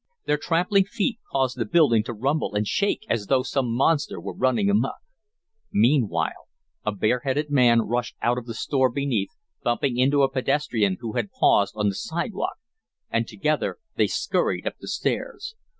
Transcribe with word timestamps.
Their 0.25 0.37
trampling 0.39 0.85
feet 0.85 1.19
caused 1.31 1.59
the 1.59 1.63
building 1.65 2.01
to 2.05 2.13
rumble 2.13 2.55
and 2.55 2.65
shake 2.67 3.05
as 3.07 3.27
though 3.27 3.43
some 3.43 3.71
monster 3.71 4.19
were 4.19 4.33
running 4.33 4.67
amuck. 4.67 4.97
Meanwhile 5.71 6.47
a 6.83 6.91
bareheaded 6.91 7.51
man 7.51 7.83
rushed 7.83 8.15
out 8.19 8.39
of 8.39 8.47
the 8.47 8.55
store 8.55 8.89
beneath, 8.89 9.29
bumping 9.61 9.97
into 9.97 10.23
a 10.23 10.31
pedestrian 10.31 10.97
who 11.01 11.11
had 11.11 11.29
paused 11.31 11.75
on 11.77 11.87
the 11.89 11.93
sidewalk, 11.93 12.55
and 13.11 13.27
together 13.27 13.77
they 13.95 14.07
scurried 14.07 14.65
up 14.65 14.73
the 14.79 14.87
stairs. 14.87 15.53